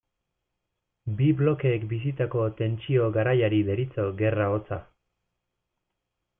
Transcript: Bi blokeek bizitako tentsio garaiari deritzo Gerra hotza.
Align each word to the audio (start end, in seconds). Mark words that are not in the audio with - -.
Bi 1.19 1.27
blokeek 1.41 1.85
bizitako 1.91 2.47
tentsio 2.63 3.11
garaiari 3.19 3.61
deritzo 3.71 4.09
Gerra 4.25 4.51
hotza. 4.57 4.83